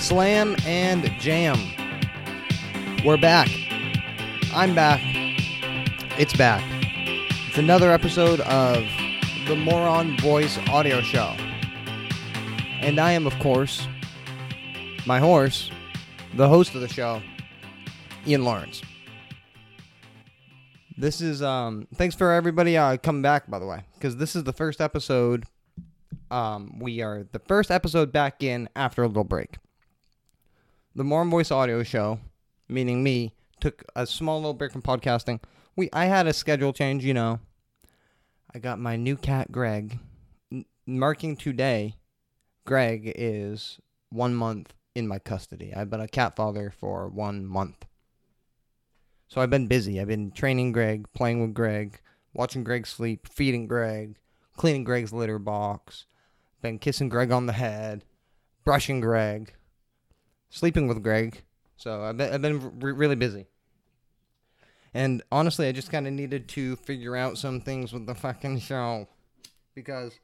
[0.00, 1.58] Slam and Jam.
[3.04, 3.50] We're back.
[4.54, 4.98] I'm back.
[6.18, 6.64] It's back.
[7.48, 8.82] It's another episode of
[9.46, 11.36] the More On Voice audio show.
[12.80, 13.86] And I am, of course,
[15.06, 15.70] my horse,
[16.34, 17.20] the host of the show,
[18.26, 18.80] Ian Lawrence.
[20.96, 24.44] This is um thanks for everybody uh coming back by the way because this is
[24.44, 25.44] the first episode
[26.30, 29.56] um we are the first episode back in after a little break.
[30.92, 32.18] The More On Voice audio show,
[32.68, 35.40] meaning me, took a small little break from podcasting.
[35.76, 37.38] We I had a schedule change, you know.
[38.52, 40.00] I got my new cat Greg
[40.50, 41.94] N- marking today.
[42.64, 43.78] Greg is
[44.10, 45.72] 1 month in my custody.
[45.72, 47.86] I've been a cat father for 1 month.
[49.28, 50.00] So I've been busy.
[50.00, 52.00] I've been training Greg, playing with Greg,
[52.34, 54.16] watching Greg sleep, feeding Greg,
[54.56, 56.06] cleaning Greg's litter box,
[56.62, 58.04] been kissing Greg on the head,
[58.64, 59.54] brushing Greg,
[60.50, 61.42] sleeping with Greg.
[61.76, 63.46] So I've been, I've been re- really busy.
[64.92, 68.58] And honestly, I just kind of needed to figure out some things with the fucking
[68.60, 69.08] show.
[69.74, 70.18] Because,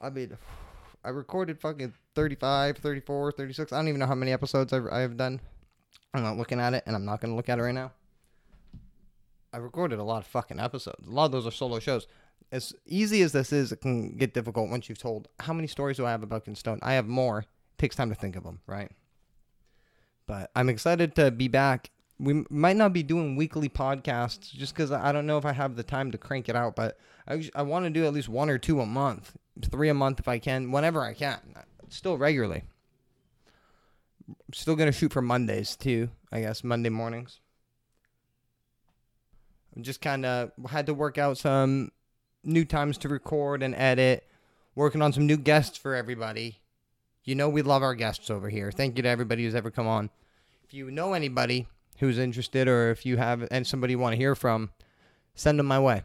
[0.00, 0.36] I mean,
[1.04, 3.72] I recorded fucking 35, 34, 36.
[3.72, 5.40] I don't even know how many episodes I've, I've done.
[6.14, 7.92] I'm not looking at it, and I'm not going to look at it right now.
[9.52, 11.06] I recorded a lot of fucking episodes.
[11.06, 12.06] A lot of those are solo shows.
[12.50, 15.96] As easy as this is, it can get difficult once you've told how many stories
[15.98, 16.80] do I have about Stone.
[16.82, 17.44] I have more.
[17.78, 18.90] Takes time to think of them, right?
[20.26, 21.90] But I'm excited to be back.
[22.18, 25.76] We might not be doing weekly podcasts just because I don't know if I have
[25.76, 26.76] the time to crank it out.
[26.76, 29.36] But I, I want to do at least one or two a month,
[29.70, 31.40] three a month if I can, whenever I can,
[31.88, 32.64] still regularly
[34.52, 36.10] still gonna shoot for Mondays too.
[36.32, 37.40] I guess Monday mornings.
[39.76, 41.90] I'm just kind of had to work out some
[42.44, 44.26] new times to record and edit.
[44.76, 46.58] Working on some new guests for everybody.
[47.24, 48.70] You know we love our guests over here.
[48.70, 50.10] Thank you to everybody who's ever come on.
[50.62, 51.66] If you know anybody
[51.98, 54.70] who's interested, or if you have and somebody you want to hear from,
[55.34, 56.02] send them my way.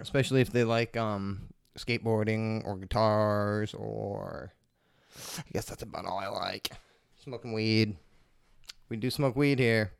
[0.00, 4.52] Especially if they like um, skateboarding or guitars, or
[5.38, 6.70] I guess that's about all I like
[7.22, 7.96] smoking weed.
[8.88, 9.92] We do smoke weed here.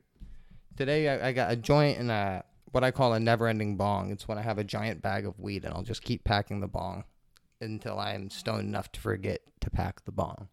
[0.77, 4.11] Today I, I got a joint and a what I call a never-ending bong.
[4.11, 6.67] It's when I have a giant bag of weed and I'll just keep packing the
[6.67, 7.05] bong
[7.61, 10.49] until I am stoned enough to forget to pack the bong.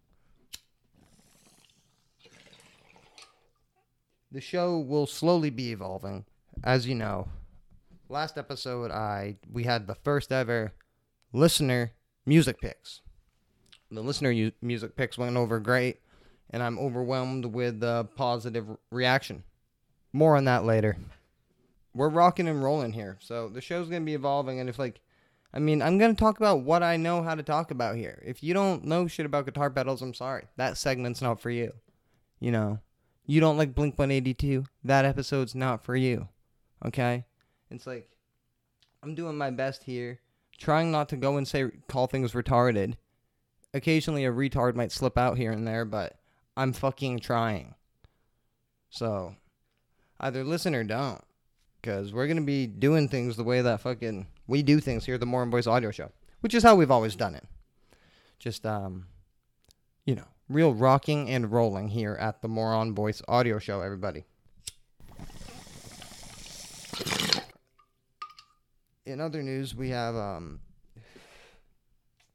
[4.32, 6.26] The show will slowly be evolving,
[6.64, 7.30] as you know.
[8.10, 10.74] Last episode, I we had the first ever
[11.32, 11.94] listener
[12.26, 13.02] music picks.
[13.90, 16.00] The listener u- music picks went over great
[16.50, 19.44] and I'm overwhelmed with the positive reaction.
[20.14, 20.98] More on that later.
[21.94, 24.60] We're rocking and rolling here, so the show's gonna be evolving.
[24.60, 25.00] And if like,
[25.56, 28.22] I mean, I'm gonna talk about what I know how to talk about here.
[28.26, 30.46] If you don't know shit about guitar pedals, I'm sorry.
[30.58, 31.74] That segment's not for you.
[32.40, 32.80] You know,
[33.26, 34.66] you don't like Blink 182.
[34.84, 36.28] That episode's not for you.
[36.86, 37.26] Okay,
[37.72, 38.10] it's like
[39.02, 40.20] I'm doing my best here,
[40.58, 42.96] trying not to go and say call things retarded.
[43.74, 46.18] Occasionally, a retard might slip out here and there, but
[46.58, 47.76] I'm fucking trying.
[48.90, 49.36] So,
[50.20, 51.22] either listen or don't.
[51.82, 55.16] Because we're going to be doing things the way that fucking we do things here
[55.16, 56.12] at the More On Voice audio show,
[56.42, 57.46] which is how we've always done it.
[58.40, 59.08] Just, um,
[60.06, 64.26] you know, real rocking and rolling here at the More On Voice audio show, everybody.
[69.06, 70.60] In other news, we have um,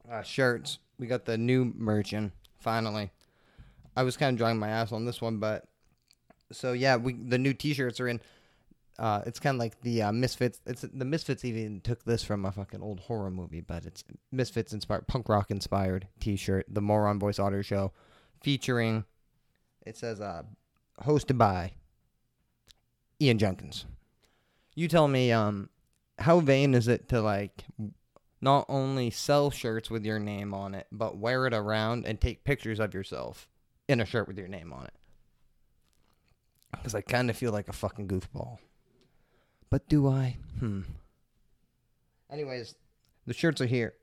[0.09, 0.79] uh, shirts.
[0.97, 3.11] We got the new merch in, finally.
[3.95, 5.65] I was kind of drawing my ass on this one, but
[6.51, 8.21] so yeah, we the new T-shirts are in.
[9.01, 10.61] Uh, it's kind of like the uh, Misfits.
[10.67, 14.73] It's the Misfits even took this from a fucking old horror movie, but it's Misfits
[14.73, 16.67] inspired, punk rock inspired T-shirt.
[16.69, 17.93] The More On Voice Audio Show,
[18.43, 19.05] featuring.
[19.83, 20.43] It says uh,
[21.01, 21.71] hosted by
[23.19, 23.85] Ian Jenkins.
[24.75, 25.71] You tell me, um,
[26.19, 27.65] how vain is it to like
[28.39, 32.43] not only sell shirts with your name on it, but wear it around and take
[32.43, 33.47] pictures of yourself
[33.87, 34.93] in a shirt with your name on it.
[36.71, 38.59] Because I kind of feel like a fucking goofball.
[39.71, 40.37] But do I?
[40.59, 40.81] Hmm.
[42.29, 42.75] Anyways,
[43.25, 43.95] the shirts are here.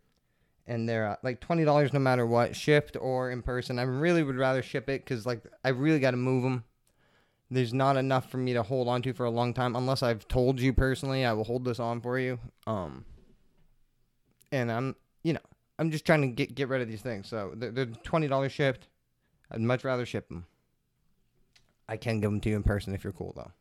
[0.67, 3.79] And they're uh, like $20 no matter what, shipped or in person.
[3.79, 6.65] I really would rather ship it because, like, I really got to move them.
[7.51, 9.77] There's not enough for me to hold on to for a long time.
[9.77, 12.39] Unless I've told you personally, I will hold this on for you.
[12.67, 13.07] Um,
[14.53, 15.41] and I'm, you know,
[15.79, 17.29] I'm just trying to get get rid of these things.
[17.29, 18.89] So they're, they're $20 shipped.
[19.51, 20.45] I'd much rather ship them.
[21.89, 23.53] I can give them to you in person if you're cool though.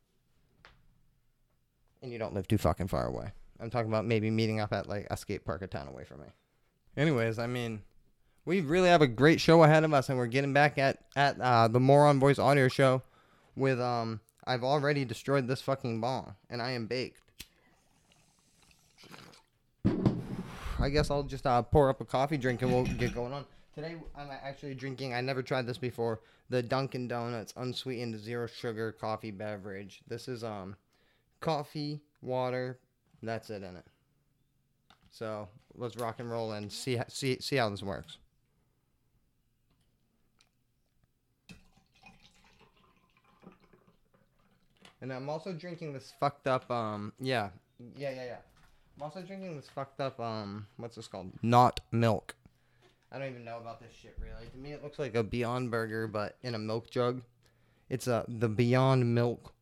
[2.01, 3.31] And you don't live too fucking far away.
[3.59, 6.21] I'm talking about maybe meeting up at like a skate park a town away from
[6.21, 6.27] me.
[6.95, 7.81] Anyways, I mean,
[8.45, 11.39] we really have a great show ahead of us, and we're getting back at at
[11.41, 13.01] uh, the More On Voice audio show
[13.55, 14.19] with um.
[14.49, 17.21] I've already destroyed this fucking bong, and I am baked.
[20.79, 23.45] I guess I'll just uh, pour up a coffee drink and we'll get going on.
[23.73, 25.13] Today I'm actually drinking.
[25.13, 26.21] I never tried this before.
[26.49, 30.01] The Dunkin' Donuts unsweetened zero sugar coffee beverage.
[30.07, 30.75] This is um,
[31.39, 32.79] coffee, water.
[33.21, 33.85] That's it in it.
[35.11, 38.17] So let's rock and roll and see see see how this works.
[45.01, 47.49] And I'm also drinking this fucked up um yeah
[47.95, 48.37] yeah yeah yeah.
[48.97, 51.31] I'm also drinking this fucked up um what's this called?
[51.41, 52.35] Not milk.
[53.11, 54.47] I don't even know about this shit really.
[54.51, 57.21] To me it looks like a Beyond Burger but in a milk jug.
[57.89, 59.53] It's a the Beyond Milk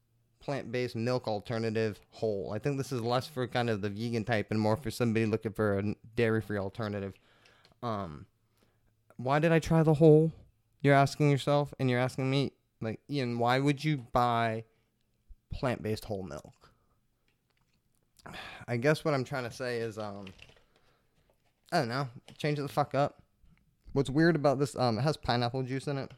[0.45, 2.53] plant-based milk alternative whole.
[2.53, 5.25] I think this is less for kind of the vegan type and more for somebody
[5.25, 7.13] looking for a dairy-free alternative.
[7.81, 8.27] Um
[9.17, 10.31] why did I try the whole?
[10.81, 12.51] You're asking yourself and you're asking me
[12.81, 14.65] like Ian, why would you buy
[15.51, 16.71] plant-based whole milk?
[18.67, 20.25] I guess what I'm trying to say is, um,
[21.71, 22.07] I don't know,
[22.37, 23.21] change the fuck up.
[23.93, 24.75] What's weird about this?
[24.75, 26.11] Um, it has pineapple juice in it.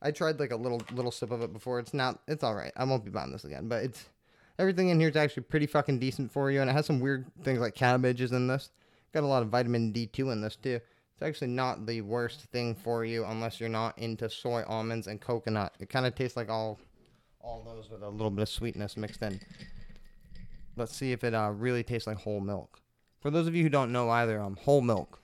[0.00, 1.78] I tried like a little little sip of it before.
[1.78, 2.20] It's not.
[2.28, 2.72] It's all right.
[2.76, 3.68] I won't be buying this again.
[3.68, 4.06] But it's
[4.58, 7.26] everything in here is actually pretty fucking decent for you, and it has some weird
[7.42, 8.70] things like cabbages in this.
[9.12, 10.80] Got a lot of vitamin D2 in this too.
[11.14, 15.20] It's actually not the worst thing for you unless you're not into soy, almonds, and
[15.20, 15.74] coconut.
[15.80, 16.78] It kind of tastes like all
[17.40, 19.40] all those with a little bit of sweetness mixed in.
[20.76, 22.80] Let's see if it uh, really tastes like whole milk.
[23.20, 25.20] For those of you who don't know either, um, whole milk.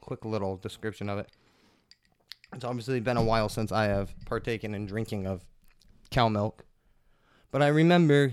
[0.00, 1.28] Quick little description of it.
[2.54, 5.44] It's obviously been a while since I have partaken in drinking of
[6.10, 6.64] cow milk,
[7.50, 8.32] but I remember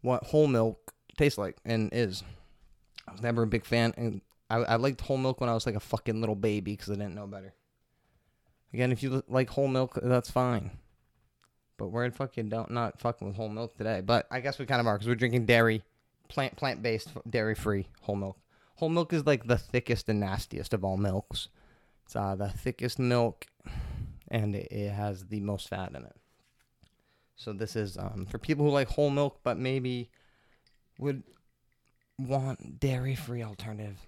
[0.00, 2.22] what whole milk tastes like and is.
[3.06, 5.66] I was never a big fan, and I, I liked whole milk when I was
[5.66, 7.54] like a fucking little baby because I didn't know better.
[8.72, 10.70] Again, if you like whole milk, that's fine.
[11.76, 14.00] But we're fucking don't not fucking with whole milk today.
[14.00, 15.82] But I guess we kind of are because we're drinking dairy,
[16.28, 18.38] plant plant based, dairy free whole milk.
[18.76, 21.48] Whole milk is like the thickest and nastiest of all milks.
[22.04, 23.46] It's uh, the thickest milk,
[24.28, 26.16] and it, has the most fat in it.
[27.36, 30.10] So this is um, for people who like whole milk, but maybe
[30.98, 31.22] would
[32.18, 34.06] want dairy free alternative.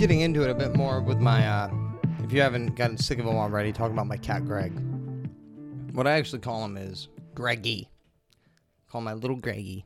[0.00, 1.70] Getting into it a bit more with my, uh,
[2.24, 4.72] if you haven't gotten sick of him already, talking about my cat Greg.
[5.92, 7.86] What I actually call him is Greggy.
[8.90, 9.84] Call my little Greggy.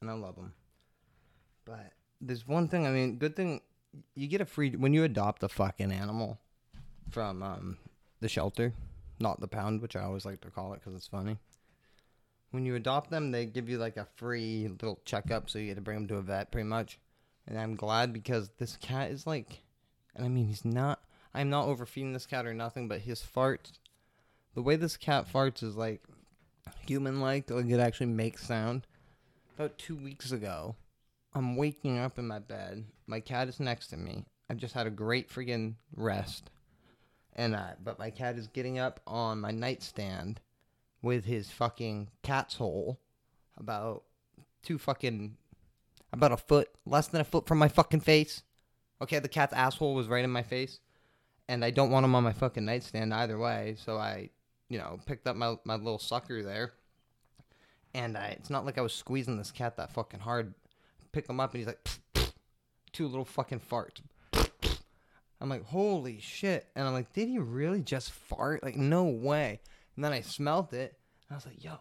[0.00, 0.54] And I love him.
[1.64, 3.60] But there's one thing, I mean, good thing
[4.16, 6.40] you get a free, when you adopt a fucking animal
[7.12, 7.78] from um,
[8.20, 8.74] the shelter,
[9.20, 11.38] not the pound, which I always like to call it because it's funny
[12.50, 15.76] when you adopt them, they give you like a free little checkup, so you get
[15.76, 16.98] to bring them to a vet, pretty much.
[17.46, 19.62] And I'm glad because this cat is like,
[20.14, 21.00] and I mean, he's not.
[21.34, 23.72] I'm not overfeeding this cat or nothing, but his farts,
[24.54, 26.02] the way this cat farts is like
[26.86, 27.50] human-like.
[27.50, 28.86] Like it actually makes sound.
[29.56, 30.76] About two weeks ago,
[31.34, 32.84] I'm waking up in my bed.
[33.06, 34.24] My cat is next to me.
[34.50, 36.50] I've just had a great friggin' rest,
[37.34, 40.40] and uh, but my cat is getting up on my nightstand
[41.00, 43.00] with his fucking cat's hole
[43.56, 44.02] about
[44.62, 45.36] two fucking
[46.12, 48.42] about a foot less than a foot from my fucking face.
[49.00, 50.78] Okay, the cat's asshole was right in my face,
[51.48, 53.76] and I don't want him on my fucking nightstand either way.
[53.78, 54.30] So I,
[54.68, 56.72] you know, picked up my my little sucker there,
[57.94, 60.54] and I, it's not like I was squeezing this cat that fucking hard.
[61.12, 62.32] Pick him up, and he's like, pff, pff,
[62.92, 64.00] two little fucking farts.
[65.40, 66.68] I'm like, holy shit!
[66.76, 68.62] And I'm like, did he really just fart?
[68.62, 69.60] Like, no way.
[69.96, 70.96] And then I smelled it,
[71.28, 71.80] and I was like, yo,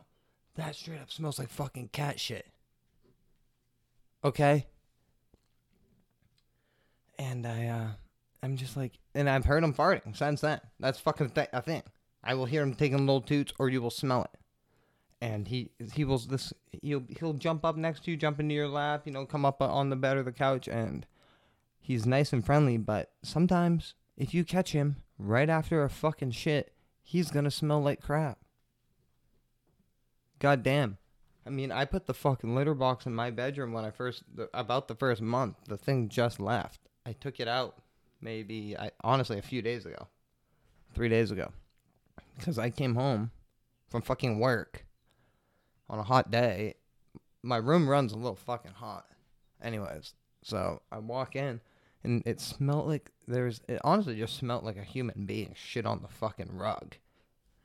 [0.56, 2.48] that straight up smells like fucking cat shit.
[4.24, 4.68] Okay?
[7.18, 7.88] And I, uh,
[8.44, 10.60] I'm just like, and I've heard him farting since then.
[10.80, 11.84] That's fucking th- a thing.
[12.24, 14.32] I will hear him taking little toots, or you will smell it.
[15.24, 16.52] And he he will this
[16.82, 19.62] he'll he'll jump up next to you, jump into your lap, you know, come up
[19.62, 21.06] on the bed or the couch, and
[21.80, 22.78] he's nice and friendly.
[22.78, 26.74] But sometimes if you catch him right after a fucking shit,
[27.04, 28.40] he's gonna smell like crap.
[30.40, 30.98] God damn.
[31.46, 34.50] I mean, I put the fucking litter box in my bedroom when I first, the,
[34.54, 35.58] about the first month.
[35.68, 36.82] The thing just left.
[37.06, 37.78] I took it out
[38.22, 40.08] maybe, I honestly, a few days ago.
[40.94, 41.52] Three days ago.
[42.38, 43.32] Because I came home
[43.90, 44.86] from fucking work
[45.90, 46.76] on a hot day.
[47.44, 49.06] My room runs a little fucking hot.
[49.62, 51.62] Anyways, so I walk in
[52.04, 53.62] and it smelled like there's.
[53.68, 56.96] It honestly just smelled like a human being shit on the fucking rug.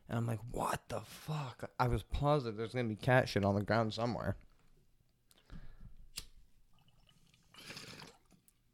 [0.09, 1.71] And I'm like, what the fuck?
[1.79, 4.37] I was positive there's gonna be cat shit on the ground somewhere.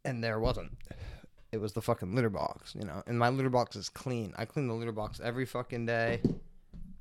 [0.05, 0.73] And there wasn't.
[1.53, 3.03] It was the fucking litter box, you know.
[3.07, 4.33] And my litter box is clean.
[4.37, 6.21] I clean the litter box every fucking day.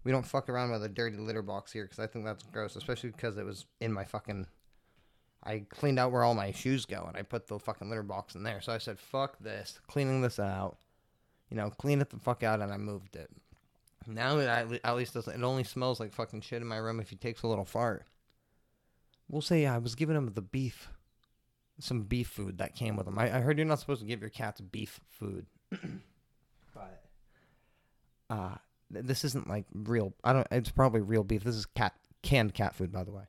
[0.04, 2.76] We don't fuck around with a dirty litter box here because I think that's gross,
[2.76, 4.48] especially because it was in my fucking.
[5.44, 8.36] I cleaned out where all my shoes go and I put the fucking litter box
[8.36, 8.62] in there.
[8.62, 10.78] So I said, fuck this, cleaning this out.
[11.50, 13.30] You know, clean it the fuck out and I moved it.
[14.08, 15.34] Now it at at least doesn't.
[15.40, 18.06] It only smells like fucking shit in my room if he takes a little fart.
[19.30, 20.90] We'll say I was giving him the beef,
[21.80, 23.18] some beef food that came with him.
[23.18, 25.46] I, I heard you're not supposed to give your cats beef food,
[26.74, 27.04] but
[28.30, 28.56] uh,
[28.90, 30.14] this isn't like real.
[30.24, 30.48] I don't.
[30.52, 31.44] It's probably real beef.
[31.44, 31.94] This is cat
[32.24, 33.24] canned cat food, by the way.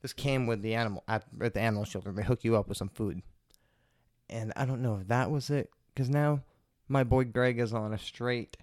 [0.00, 2.12] This came with the animal at, at the animal shelter.
[2.12, 3.22] They hook you up with some food,
[4.28, 6.42] and I don't know if that was it because now
[6.86, 8.56] my boy Greg is on a straight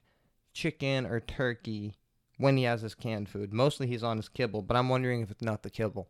[0.56, 1.94] chicken or turkey
[2.38, 3.54] when he has his canned food.
[3.54, 6.08] Mostly he's on his kibble, but I'm wondering if it's not the kibble.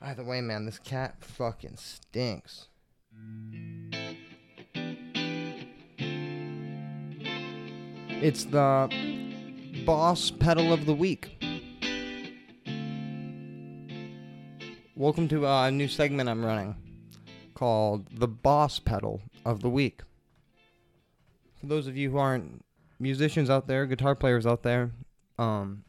[0.00, 2.68] Either way, man, this cat fucking stinks.
[8.20, 8.92] It's the
[9.86, 11.42] boss pedal of the week.
[14.94, 16.76] Welcome to a new segment I'm running
[17.54, 20.02] called the boss pedal of the week.
[21.60, 22.64] For those of you who aren't
[23.00, 24.92] musicians out there, guitar players out there,
[25.38, 25.84] um,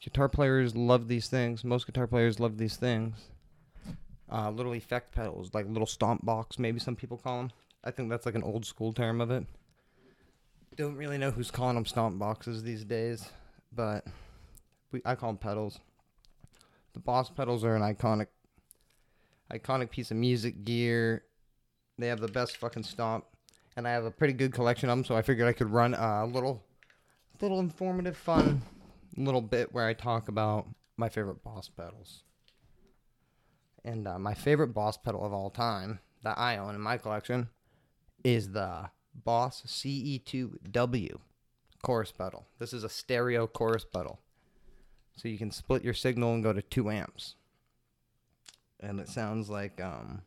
[0.00, 1.64] guitar players love these things.
[1.64, 3.16] Most guitar players love these things.
[4.30, 7.50] Uh, little effect pedals, like little stomp box, maybe some people call them.
[7.82, 9.46] I think that's like an old school term of it.
[10.76, 13.30] Don't really know who's calling them stomp boxes these days,
[13.72, 14.06] but
[14.92, 15.80] we, I call them pedals.
[16.92, 18.26] The Boss pedals are an iconic,
[19.52, 21.24] iconic piece of music gear.
[21.96, 23.24] They have the best fucking stomp
[23.78, 25.94] and I have a pretty good collection of them, so I figured I could run
[25.94, 26.64] a little,
[27.40, 28.60] little informative, fun
[29.16, 30.66] little bit where I talk about
[30.96, 32.24] my favorite Boss pedals.
[33.84, 37.50] And uh, my favorite Boss pedal of all time that I own in my collection
[38.24, 41.18] is the Boss CE2W
[41.80, 42.48] chorus pedal.
[42.58, 44.18] This is a stereo chorus pedal,
[45.14, 47.36] so you can split your signal and go to two amps.
[48.80, 50.22] And it sounds like um,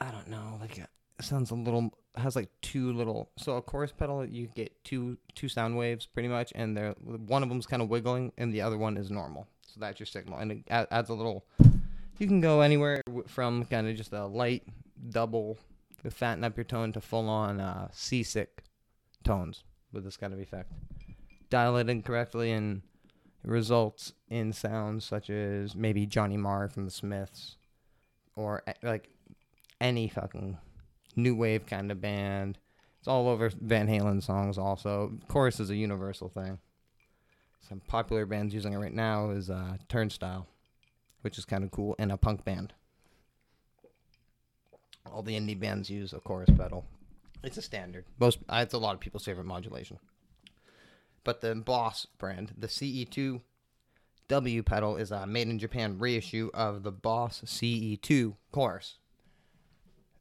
[0.00, 0.86] I don't know, like a,
[1.20, 5.48] sounds a little has like two little so a chorus pedal you get two two
[5.48, 6.94] sound waves pretty much and they're
[7.26, 9.46] one of them's kind of wiggling and the other one is normal.
[9.66, 11.46] So that's your signal and it adds a little
[12.18, 14.64] you can go anywhere from kind of just a light
[15.10, 15.58] double
[16.02, 18.64] to fatten up your tone to full on uh, seasick
[19.24, 20.72] tones with this kind of effect.
[21.50, 22.82] Dial it in correctly and
[23.44, 27.56] it results in sounds such as maybe Johnny Marr from the Smiths
[28.36, 29.08] or like
[29.80, 30.58] any fucking
[31.16, 32.58] new wave kind of band.
[32.98, 35.12] It's all over Van Halen songs also.
[35.28, 36.58] Chorus is a universal thing.
[37.68, 40.46] Some popular bands using it right now is uh, Turnstile,
[41.20, 42.72] which is kind of cool, and a punk band.
[45.06, 46.84] All the indie bands use a chorus pedal.
[47.42, 48.04] It's a standard.
[48.18, 49.98] Most uh, it's a lot of people's favorite modulation.
[51.24, 53.40] But the Boss brand, the CE2
[54.28, 58.96] W pedal, is a made in Japan reissue of the Boss CE2 chorus.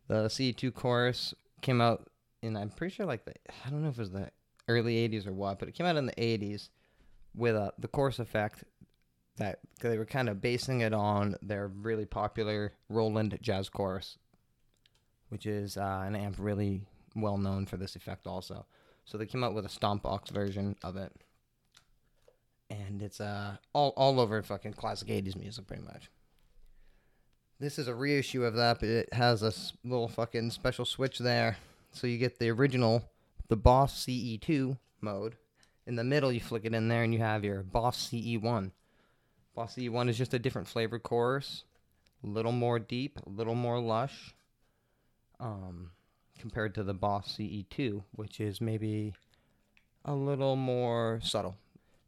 [0.07, 2.09] The CE2 chorus came out
[2.41, 3.33] in I'm pretty sure like the
[3.65, 4.29] I don't know if it was the
[4.67, 6.69] early 80s or what, but it came out in the 80s
[7.35, 8.63] with uh, the chorus effect
[9.37, 14.17] that they were kind of basing it on their really popular Roland jazz chorus,
[15.29, 16.81] which is uh, an amp really
[17.15, 18.65] well known for this effect also.
[19.05, 21.13] So they came out with a stomp box version of it.
[22.69, 26.09] And it's uh all all over fucking classic 80s music pretty much.
[27.59, 29.51] This is a reissue of that, but it has a
[29.83, 31.57] little fucking special switch there.
[31.91, 33.09] So you get the original,
[33.47, 35.37] the Boss CE2 mode.
[35.87, 38.71] In the middle, you flick it in there, and you have your Boss CE1.
[39.55, 41.63] Boss CE1 is just a different flavored chorus,
[42.23, 44.35] a little more deep, a little more lush,
[45.39, 45.89] um,
[46.37, 49.15] compared to the Boss CE2, which is maybe
[50.05, 51.55] a little more subtle.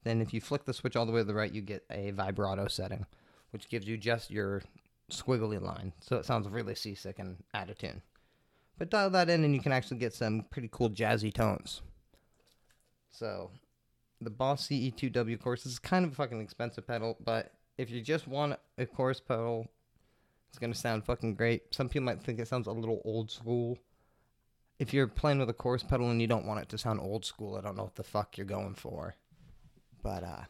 [0.04, 2.12] Then, if you flick the switch all the way to the right, you get a
[2.12, 3.08] vibrato setting,
[3.50, 4.62] which gives you just your
[5.10, 5.94] squiggly line.
[6.00, 8.02] So it sounds really seasick and out of tune.
[8.78, 11.82] But dial that in and you can actually get some pretty cool jazzy tones.
[13.12, 13.52] So
[14.22, 18.28] the Boss CE2W chorus is kind of a fucking expensive pedal, but if you just
[18.28, 19.68] want a chorus pedal,
[20.50, 21.74] it's gonna sound fucking great.
[21.74, 23.78] Some people might think it sounds a little old school.
[24.80, 27.26] If you're playing with a chorus pedal and you don't want it to sound old
[27.26, 29.16] school, I don't know what the fuck you're going for.
[30.02, 30.44] But uh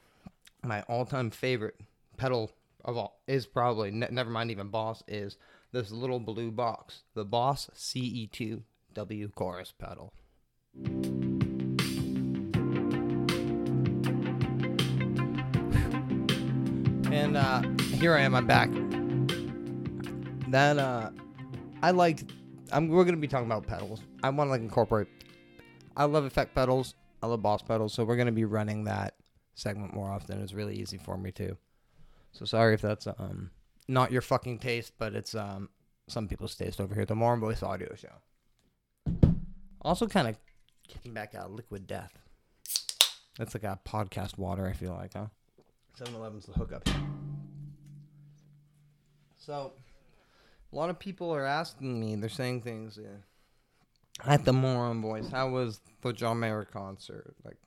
[0.64, 1.76] my all-time favorite
[2.18, 2.52] pedal
[2.86, 5.38] of all is probably ne- never mind even Boss is
[5.72, 10.14] this little blue box, the Boss CE2W chorus pedal.
[17.12, 17.64] And uh,
[17.98, 18.36] here I am.
[18.36, 18.70] I'm back.
[20.52, 21.10] That uh,
[21.82, 22.26] I liked.
[22.72, 22.88] I'm.
[22.88, 24.02] We're gonna be talking about pedals.
[24.22, 25.08] I want to like incorporate.
[25.98, 26.94] I love effect pedals.
[27.24, 27.94] I love Boss pedals.
[27.94, 29.16] So we're gonna be running that
[29.56, 30.40] segment more often.
[30.42, 31.58] It's really easy for me too.
[32.32, 33.52] So sorry if that's um
[33.88, 35.70] not your fucking taste, but it's um
[36.08, 37.06] some people's taste over here.
[37.06, 39.20] The More On Voice Audio Show.
[39.82, 40.38] Also, kind of
[40.88, 42.12] kicking back out Liquid Death.
[43.38, 44.68] That's like a podcast water.
[44.68, 45.28] I feel like, huh?
[45.98, 46.88] 7-Eleven's the hookup.
[49.38, 49.72] So,
[50.72, 52.16] a lot of people are asking me.
[52.16, 53.00] They're saying things.
[53.02, 53.10] Yeah.
[54.26, 57.36] At the More On Voice, how was the John Mayer concert?
[57.46, 57.58] Like,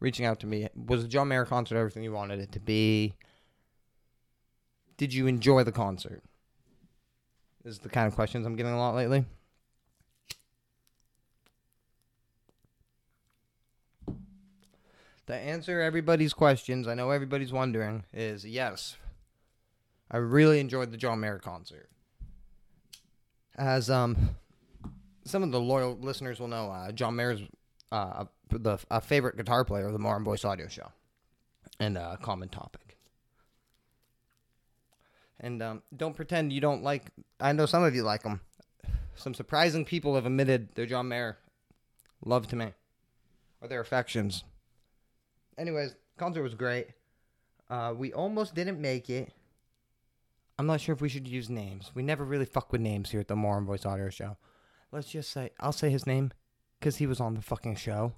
[0.00, 0.68] reaching out to me.
[0.74, 3.14] Was the John Mayer concert everything you wanted it to be?
[5.00, 6.22] Did you enjoy the concert?
[7.64, 9.24] This is the kind of questions I'm getting a lot lately.
[15.26, 18.98] To answer everybody's questions, I know everybody's wondering, is yes.
[20.10, 21.88] I really enjoyed the John Mayer concert.
[23.56, 24.36] As um
[25.24, 27.40] some of the loyal listeners will know, uh, John Mayer's
[27.90, 30.92] uh, the a favorite guitar player of the More On Voice Audio Show,
[31.78, 32.89] and a common topic.
[35.40, 37.04] And um, don't pretend you don't like.
[37.40, 38.40] I know some of you like them.
[39.14, 41.38] Some surprising people have admitted their John Mayer
[42.24, 42.72] love to me,
[43.60, 44.44] or their affections.
[45.56, 46.88] Anyways, concert was great.
[47.68, 49.32] Uh, we almost didn't make it.
[50.58, 51.90] I'm not sure if we should use names.
[51.94, 54.36] We never really fuck with names here at the More On Voice Audio Show.
[54.92, 56.32] Let's just say I'll say his name
[56.78, 58.12] because he was on the fucking show.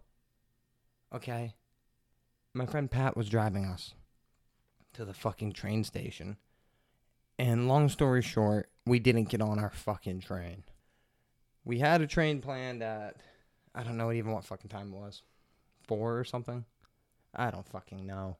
[1.14, 1.54] Okay.
[2.54, 3.94] My friend Pat was driving us
[4.94, 6.36] to the fucking train station.
[7.38, 10.64] And long story short, we didn't get on our fucking train.
[11.64, 13.16] We had a train planned at,
[13.74, 15.22] I don't know even what fucking time it was.
[15.86, 16.64] Four or something?
[17.34, 18.36] I don't fucking know.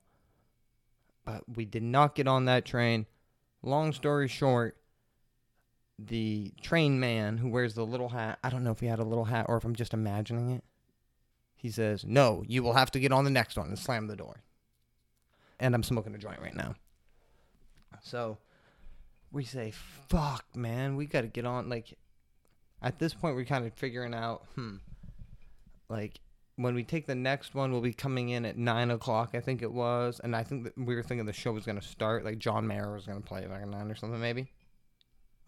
[1.24, 3.06] But we did not get on that train.
[3.62, 4.76] Long story short,
[5.98, 9.04] the train man who wears the little hat, I don't know if he had a
[9.04, 10.64] little hat or if I'm just imagining it.
[11.54, 14.16] He says, No, you will have to get on the next one and slam the
[14.16, 14.42] door.
[15.60, 16.74] And I'm smoking a joint right now.
[18.02, 18.38] So
[19.32, 19.72] we say,
[20.08, 21.68] Fuck, man, we got to get on.
[21.68, 21.96] Like,
[22.82, 24.76] at this point, we're kind of figuring out, hmm,
[25.88, 26.20] like,
[26.56, 29.62] when we take the next one, we'll be coming in at nine o'clock, I think
[29.62, 32.24] it was, and I think we were thinking the show was gonna start.
[32.24, 34.52] Like John Mayer was gonna play like nine or something, maybe.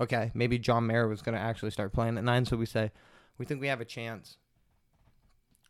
[0.01, 2.91] Okay, maybe John Mayer was gonna actually start playing at nine, so we say,
[3.39, 4.39] we think we have a chance.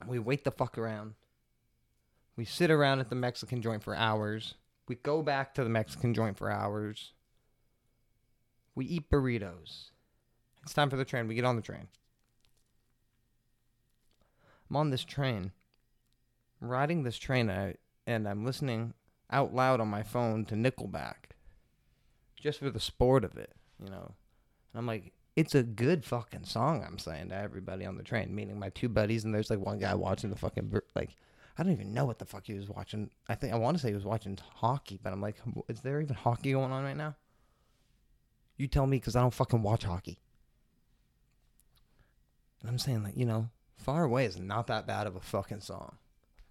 [0.07, 1.15] We wait the fuck around.
[2.37, 4.55] We sit around at the Mexican joint for hours.
[4.89, 7.13] We go back to the Mexican joint for hours.
[8.75, 9.91] We eat burritos.
[10.63, 11.29] It's time for the train.
[11.29, 11.89] We get on the train.
[14.69, 15.53] I'm on this train,
[16.61, 17.75] riding this train, I,
[18.07, 18.95] and I'm listening
[19.31, 21.15] out loud on my phone to Nickelback,
[22.41, 24.15] just for the sport of it, you know.
[24.73, 26.85] And I'm like, it's a good fucking song.
[26.87, 29.79] I'm saying to everybody on the train, meaning my two buddies, and there's like one
[29.79, 31.11] guy watching the fucking bur- like.
[31.57, 33.11] I don't even know what the fuck he was watching.
[33.29, 35.37] I think I want to say he was watching hockey, but I'm like,
[35.69, 37.15] is there even hockey going on right now?
[38.57, 40.19] You tell me, because I don't fucking watch hockey.
[42.61, 45.61] And I'm saying, like, you know, Far Away is not that bad of a fucking
[45.61, 45.97] song.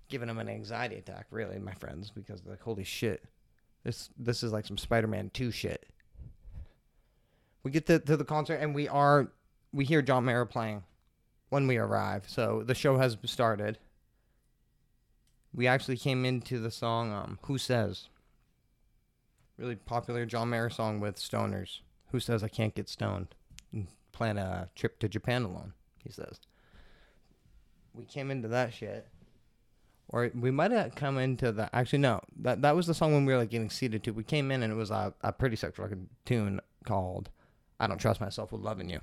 [0.10, 3.24] Giving him an anxiety attack, really, my friends, because like holy shit.
[3.84, 5.88] This this is like some Spider-Man 2 shit.
[7.64, 9.32] We get to, to the concert and we are
[9.72, 10.84] we hear John Mayer playing
[11.50, 12.26] when we arrive.
[12.28, 13.80] So the show has started.
[15.54, 18.10] We actually came into the song um, Who Says?
[19.58, 21.80] Really popular John Mayer song with stoners.
[22.14, 23.36] Who says I can't get stoned?
[23.74, 26.40] And plan a trip to Japan alone, he says
[27.94, 29.08] we came into that shit.
[30.10, 33.26] Or we might have come into the actually no that that was the song when
[33.26, 34.12] we were like getting seated to.
[34.12, 37.30] We came in and it was a, a pretty sick fucking tune called
[37.80, 39.00] "I Don't Trust Myself with Loving You."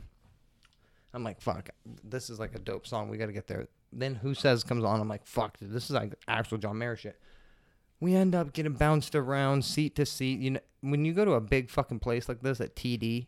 [1.12, 1.70] I'm like fuck,
[2.05, 3.09] this is like a dope song.
[3.09, 3.66] We got to get there.
[3.92, 5.01] Then Who Says comes on.
[5.01, 7.18] I'm like fuck, this is like actual John Mayer shit.
[8.00, 10.40] We end up getting bounced around seat to seat.
[10.40, 13.26] You know, when you go to a big fucking place like this at TD,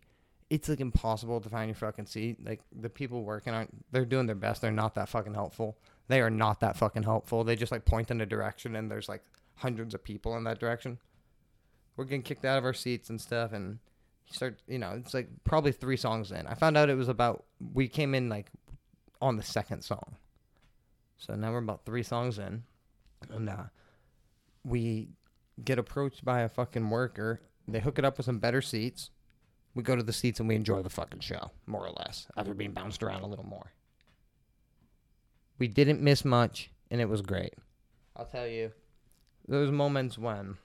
[0.53, 2.45] it's like impossible to find your fucking seat.
[2.45, 4.61] Like the people working on, they're doing their best.
[4.61, 5.79] They're not that fucking helpful.
[6.09, 7.43] They are not that fucking helpful.
[7.43, 9.23] They just like point in a direction, and there's like
[9.57, 10.99] hundreds of people in that direction.
[11.97, 13.79] We're getting kicked out of our seats and stuff, and
[14.27, 16.47] you start, you know, it's like probably three songs in.
[16.47, 18.51] I found out it was about we came in like
[19.23, 20.17] on the second song,
[21.17, 22.65] so now we're about three songs in,
[23.31, 23.65] and uh,
[24.65, 25.11] we
[25.63, 29.11] get approached by a fucking worker They hook it up with some better seats.
[29.75, 32.55] We go to the seats and we enjoy the fucking show, more or less, after
[32.55, 33.73] being bounced around a little more.
[35.59, 37.55] We didn't miss much, and it was great.
[38.17, 38.73] I'll tell you,
[39.49, 40.57] those moments when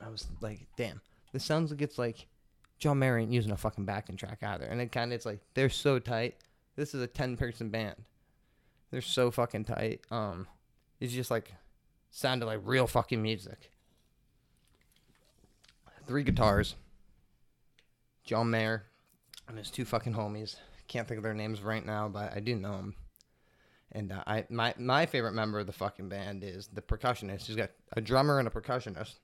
[0.00, 1.00] I was like, damn,
[1.32, 2.26] this sounds like it's like
[2.78, 4.66] John Mayer ain't using a fucking backing track either.
[4.66, 6.36] And it kind of, it's like, they're so tight.
[6.76, 7.96] This is a 10 person band.
[8.90, 10.02] They're so fucking tight.
[10.10, 10.46] Um,
[11.00, 11.54] It's just like,
[12.12, 13.72] sounded like real fucking music.
[16.06, 16.76] Three guitars.
[18.22, 18.84] John Mayer
[19.48, 20.56] and his two fucking homies.
[20.86, 22.94] Can't think of their names right now, but I do know them.
[23.90, 27.46] And uh, I my my favorite member of the fucking band is the percussionist.
[27.46, 29.16] He's got a drummer and a percussionist.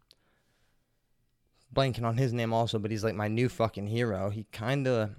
[1.75, 4.31] Blanking on his name also, but he's like my new fucking hero.
[4.31, 5.11] He kind of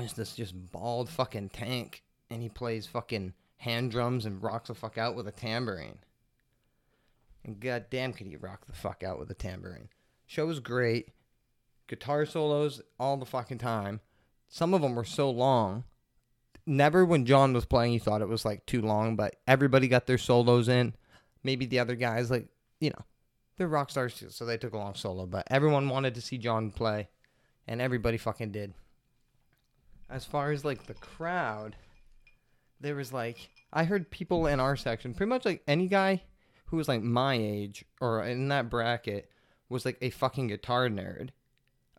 [0.00, 4.74] is this just bald fucking tank, and he plays fucking hand drums and rocks the
[4.74, 5.98] fuck out with a tambourine.
[7.46, 9.88] And goddamn, could he rock the fuck out with a tambourine?
[10.26, 11.12] Show was great.
[11.86, 14.00] Guitar solos all the fucking time.
[14.48, 15.84] Some of them were so long
[16.66, 20.06] never when John was playing you thought it was like too long, but everybody got
[20.06, 20.94] their solos in.
[21.42, 22.48] Maybe the other guys like,
[22.80, 23.04] you know,
[23.56, 26.38] they're rock stars too, so they took a long solo, but everyone wanted to see
[26.38, 27.08] John play
[27.66, 28.74] and everybody fucking did.
[30.10, 31.76] As far as like the crowd,
[32.80, 36.22] there was like I heard people in our section, pretty much like any guy
[36.66, 39.30] who was like my age or in that bracket
[39.68, 41.30] was like a fucking guitar nerd.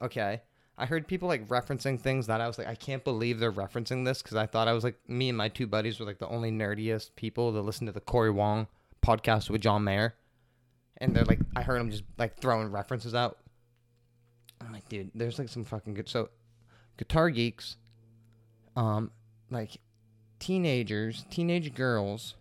[0.02, 0.42] Okay.
[0.78, 4.06] I heard people like referencing things that I was like, I can't believe they're referencing
[4.06, 6.28] this because I thought I was like, me and my two buddies were like the
[6.28, 8.68] only nerdiest people that listen to the Corey Wong
[9.04, 10.14] podcast with John Mayer.
[10.98, 13.40] And they're like, I heard them just like throwing references out.
[14.62, 16.10] I'm like, dude, there's like some fucking good.
[16.10, 16.30] So,
[16.98, 17.78] guitar geeks,
[18.76, 19.12] um,
[19.50, 19.78] like
[20.40, 22.36] teenagers, teenage girls,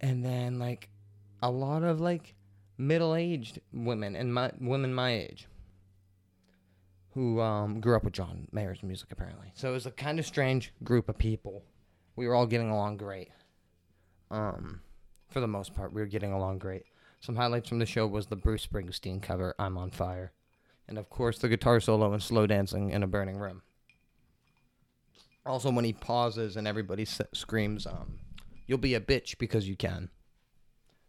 [0.00, 0.88] and then like
[1.42, 2.34] a lot of like
[2.76, 5.48] middle aged women and my women my age
[7.14, 9.50] who um, grew up with John Mayer's music, apparently.
[9.54, 11.64] So it was a kind of strange group of people.
[12.14, 13.30] We were all getting along great.
[14.30, 14.82] Um,
[15.28, 16.84] for the most part, we were getting along great.
[17.20, 20.32] Some highlights from the show was the Bruce Springsteen cover, I'm on Fire.
[20.86, 23.62] And of course, the guitar solo and slow dancing in a burning room.
[25.44, 28.20] Also, when he pauses and everybody screams, um,
[28.68, 30.10] You'll be a bitch because you can.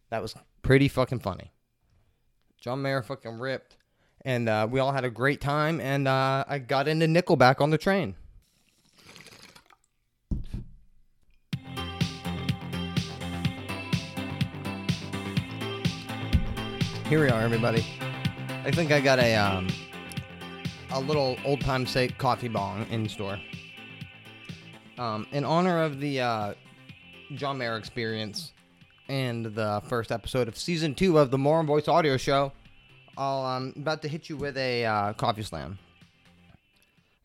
[0.09, 1.51] That was pretty fucking funny.
[2.59, 3.77] John Mayer fucking ripped
[4.21, 5.79] and uh, we all had a great time.
[5.79, 8.15] And uh, I got into Nickelback on the train.
[17.07, 17.83] Here we are, everybody.
[18.63, 19.67] I think I got a um,
[20.91, 23.39] a little old time sake coffee bong in store.
[24.99, 26.53] Um, in honor of the uh,
[27.33, 28.53] John Mayer experience
[29.09, 32.53] and the first episode of season two of the More Voice Audio Show,
[33.17, 35.79] I'll um about to hit you with a uh, coffee slam.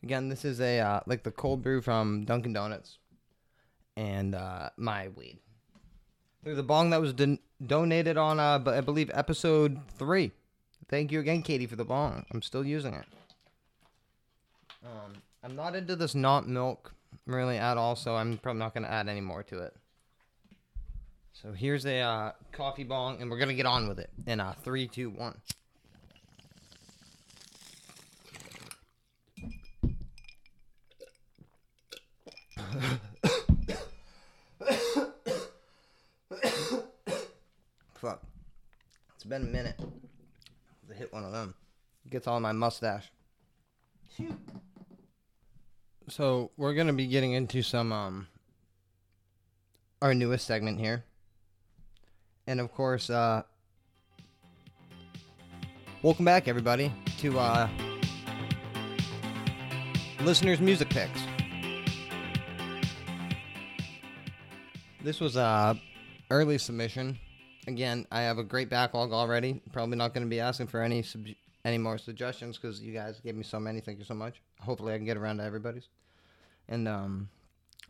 [0.03, 2.97] Again, this is a uh, like the cold brew from Dunkin' Donuts,
[3.95, 5.37] and uh, my weed.
[6.43, 10.31] There's a bong that was don- donated on, uh, I believe episode three.
[10.89, 12.23] Thank you again, Katie, for the bong.
[12.31, 13.05] I'm still using it.
[14.85, 16.93] Um, I'm not into this not milk
[17.25, 19.75] really at all, so I'm probably not gonna add any more to it.
[21.41, 24.53] So here's a uh, coffee bong, and we're gonna get on with it in uh,
[24.63, 25.35] three, two, one.
[37.95, 38.23] Fuck.
[39.15, 39.77] It's been a minute
[40.87, 41.53] to hit one of them.
[42.05, 43.11] It gets all my mustache.
[46.07, 48.27] So we're gonna be getting into some um
[50.01, 51.03] our newest segment here.
[52.47, 53.43] And of course, uh
[56.03, 57.69] welcome back everybody to uh
[60.21, 61.21] listeners music picks.
[65.03, 65.79] This was a
[66.31, 67.17] early submission.
[67.67, 69.61] Again, I have a great backlog already.
[69.71, 71.25] Probably not going to be asking for any sub-
[71.63, 73.81] any more suggestions because you guys gave me so many.
[73.81, 74.41] Thank you so much.
[74.61, 75.89] Hopefully, I can get around to everybody's.
[76.67, 77.29] And um,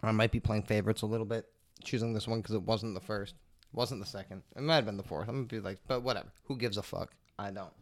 [0.03, 1.45] I might be playing favorites a little bit,
[1.83, 3.35] choosing this one because it wasn't the first,
[3.75, 4.43] wasn't the second.
[4.55, 5.27] It might have been the fourth.
[5.27, 6.31] I'm gonna be like, but whatever.
[6.45, 7.11] Who gives a fuck?
[7.37, 7.73] I don't.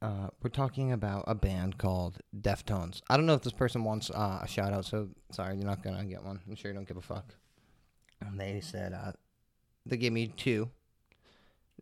[0.00, 3.02] Uh, we're talking about a band called Deftones.
[3.08, 5.82] I don't know if this person wants uh, a shout out, so sorry, you're not
[5.82, 6.40] gonna get one.
[6.48, 7.34] I'm sure you don't give a fuck.
[8.20, 9.12] And they said uh,
[9.86, 10.68] they gave me two,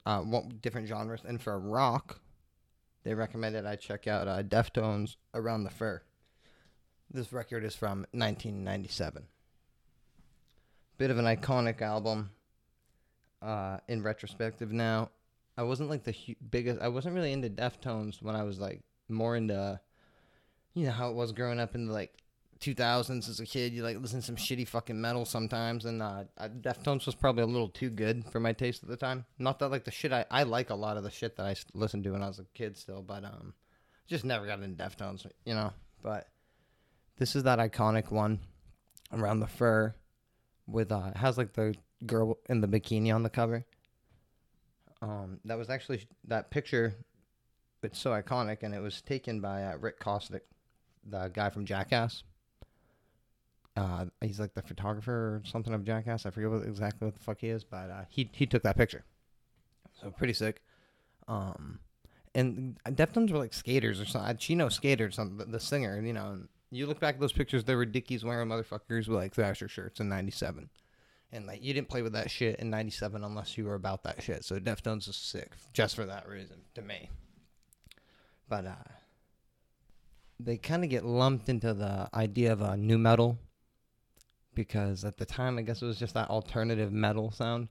[0.04, 0.22] uh,
[0.60, 2.20] different genres, and for rock,
[3.04, 6.02] they recommended I check out uh, Deftones Around the Fur.
[7.10, 9.26] This record is from 1997.
[11.00, 12.28] Bit of an iconic album.
[13.40, 15.08] Uh, in retrospective now,
[15.56, 16.78] I wasn't like the hu- biggest.
[16.78, 19.80] I wasn't really into Deftones when I was like more into,
[20.74, 22.12] you know how it was growing up in the like
[22.60, 23.72] 2000s as a kid.
[23.72, 27.46] You like listen to some shitty fucking metal sometimes, and uh, Deftones was probably a
[27.46, 29.24] little too good for my taste at the time.
[29.38, 31.56] Not that like the shit I I like a lot of the shit that I
[31.72, 33.54] listened to when I was a kid still, but um,
[34.06, 35.72] just never got into Deftones, you know.
[36.02, 36.28] But
[37.16, 38.40] this is that iconic one
[39.14, 39.94] around the fur
[40.70, 41.74] with uh has like the
[42.06, 43.64] girl in the bikini on the cover.
[45.02, 46.94] Um, that was actually that picture.
[47.82, 50.42] It's so iconic, and it was taken by uh, Rick Kosick,
[51.08, 52.22] the guy from Jackass.
[53.76, 56.26] Uh, he's like the photographer or something of Jackass.
[56.26, 58.76] I forget what, exactly what the fuck he is, but uh, he he took that
[58.76, 59.04] picture.
[60.00, 60.60] So pretty sick.
[61.28, 61.78] Um,
[62.34, 64.36] and Deftones were like skaters or something.
[64.36, 65.38] Chino skaters, something.
[65.38, 66.32] The, the singer, you know.
[66.32, 69.68] And you look back at those pictures, there were Dickies wearing motherfuckers with like Thrasher
[69.68, 70.70] shirts in '97.
[71.32, 74.22] And like you didn't play with that shit in '97 unless you were about that
[74.22, 74.44] shit.
[74.44, 77.10] So Deftones is sick just for that reason to me.
[78.48, 78.90] But uh,
[80.38, 83.38] they kind of get lumped into the idea of a nu metal
[84.54, 87.68] because at the time I guess it was just that alternative metal sound.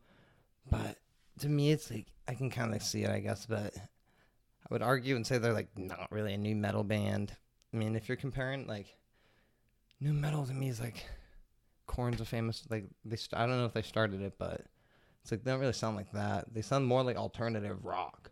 [0.69, 0.97] But
[1.39, 3.45] to me, it's like I can kind of see it, I guess.
[3.45, 7.35] But I would argue and say they're like not really a nu metal band.
[7.73, 8.97] I mean, if you're comparing like
[9.99, 11.05] nu metal to me is like
[11.88, 13.17] Korn's a famous like they.
[13.34, 14.62] I don't know if they started it, but
[15.21, 16.53] it's like they don't really sound like that.
[16.53, 18.32] They sound more like alternative rock.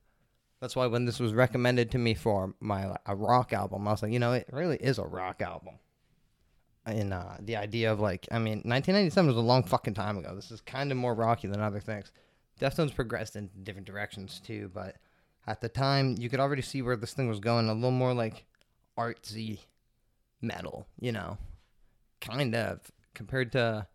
[0.60, 4.02] That's why when this was recommended to me for my a rock album, I was
[4.02, 5.76] like, you know, it really is a rock album.
[6.86, 10.34] And uh, the idea of like, I mean, 1997 was a long fucking time ago.
[10.34, 12.12] This is kind of more rocky than other things.
[12.62, 14.96] Deftones progressed in different directions too, but
[15.46, 17.70] at the time, you could already see where this thing was going.
[17.70, 18.46] A little more like
[18.98, 19.60] artsy
[20.42, 21.38] metal, you know,
[22.22, 22.80] kind of
[23.14, 23.88] compared to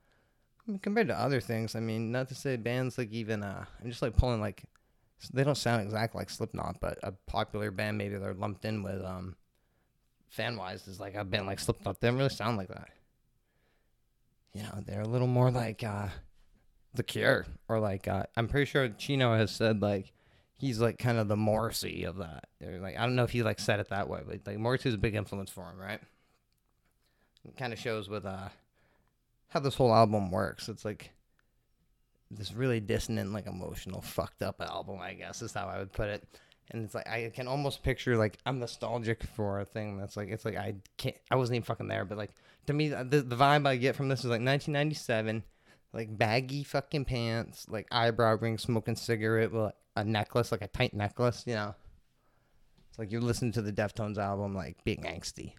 [0.83, 1.75] compared to other things.
[1.75, 4.65] I mean, not to say bands like even uh, I'm just like pulling like
[5.33, 9.05] they don't sound exactly like Slipknot, but a popular band maybe they're lumped in with
[9.05, 9.37] um
[10.29, 12.01] fan wise is like a band like Slipknot.
[12.01, 12.89] They don't really sound like that.
[14.55, 16.09] You know, they're a little more like uh
[16.95, 20.13] The Cure or like uh I'm pretty sure Chino has said like
[20.63, 22.45] he's like kind of the Morrissey of that.
[22.61, 24.99] Like I don't know if he like said it that way, but like Morrissey's a
[24.99, 25.99] big influence for him, right?
[27.45, 28.49] It kind of shows with uh
[29.49, 30.69] how this whole album works.
[30.69, 31.11] It's like
[32.31, 35.01] this really dissonant, like emotional, fucked up album.
[35.01, 36.23] I guess is how I would put it.
[36.71, 40.29] And it's like I can almost picture like I'm nostalgic for a thing that's like
[40.29, 42.31] it's like I can't I wasn't even fucking there, but like
[42.69, 45.43] to me the the vibe I get from this is like 1997,
[45.93, 50.95] like baggy fucking pants, like eyebrow ring, smoking cigarette with a necklace, like a tight
[50.95, 51.75] necklace, you know.
[52.89, 55.55] It's like you're listening to the Deftones album, like being angsty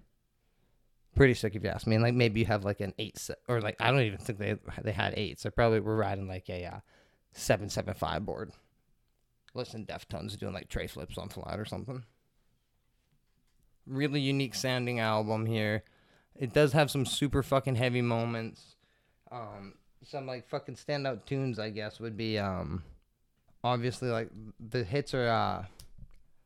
[1.15, 1.95] pretty sick if you ask me.
[1.95, 4.55] And like maybe you have like an eight or like I don't even think they
[4.81, 5.43] they had eights.
[5.43, 6.79] They probably were riding like a uh,
[7.31, 8.51] seven seven five board.
[9.53, 12.03] Listen, Deftones doing like tray flips on flat or something.
[13.85, 15.83] Really unique sounding album here.
[16.35, 18.75] It does have some super fucking heavy moments.
[19.31, 22.83] Um, some like fucking standout tunes, I guess, would be um,
[23.63, 25.65] obviously like the hits are uh,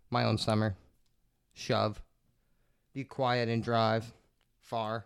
[0.09, 0.75] my own summer,
[1.53, 2.01] shove,
[2.93, 4.11] be quiet and drive
[4.59, 5.05] far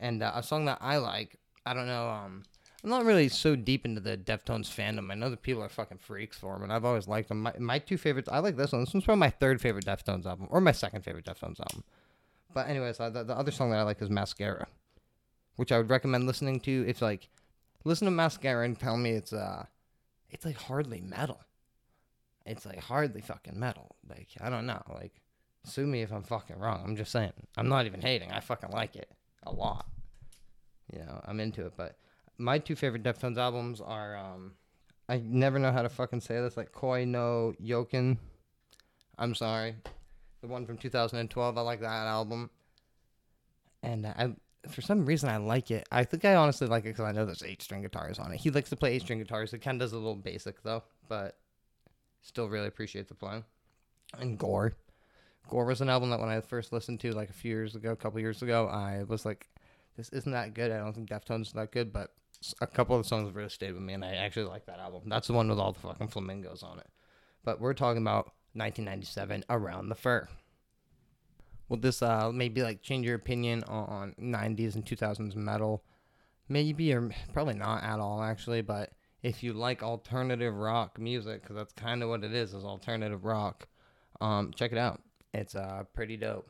[0.00, 2.42] and uh, a song that i like i don't know um
[2.82, 5.10] i'm not really so deep into the deftones fandom.
[5.10, 7.52] I know that people are fucking freaks for them and i've always liked them my,
[7.58, 8.82] my two favorites i like this one.
[8.82, 11.84] This one's probably my third favorite deftones album or my second favorite deftones album.
[12.52, 14.66] But anyways uh, the, the other song that i like is mascara
[15.56, 17.28] which i would recommend listening to if like
[17.86, 19.64] listen to mascara and tell me it's uh
[20.30, 21.40] it's like hardly metal
[22.44, 25.20] it's like hardly fucking metal like i don't know like
[25.66, 26.82] Sue me if I'm fucking wrong.
[26.84, 27.32] I'm just saying.
[27.56, 28.30] I'm not even hating.
[28.30, 29.10] I fucking like it
[29.42, 29.86] a lot.
[30.92, 31.72] You know, I'm into it.
[31.76, 31.98] But
[32.38, 34.52] my two favorite Deftones albums are um
[35.08, 38.18] I never know how to fucking say this, like Koi no Yokin.
[39.18, 39.74] I'm sorry.
[40.40, 41.58] The one from 2012.
[41.58, 42.50] I like that album.
[43.82, 44.34] And uh, I
[44.70, 45.86] for some reason I like it.
[45.90, 48.38] I think I honestly like it because I know there's eight string guitars on it.
[48.40, 49.52] He likes to play eight string guitars.
[49.52, 51.36] It kind of does a little basic though, but
[52.22, 53.44] still really appreciate the playing.
[54.18, 54.74] And Gore.
[55.48, 57.92] Gore was an album that when I first listened to like a few years ago,
[57.92, 59.48] a couple years ago, I was like,
[59.96, 60.70] this isn't that good.
[60.70, 62.12] I don't think Deftones is that good, but
[62.60, 65.02] a couple of the songs really stayed with me, and I actually like that album.
[65.06, 66.88] That's the one with all the fucking flamingos on it.
[67.44, 70.28] But we're talking about 1997, Around the Fur.
[71.68, 75.84] Will this uh maybe like change your opinion on 90s and 2000s metal?
[76.48, 81.56] Maybe or probably not at all actually, but if you like alternative rock music, because
[81.56, 83.66] that's kind of what it is, is alternative rock.
[84.20, 85.02] Um, check it out.
[85.34, 86.48] It's uh pretty dope.